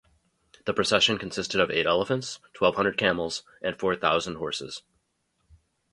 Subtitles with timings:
[0.65, 4.81] The procession consisted of eight elephants, twelve hundred camels, and four thousand horses.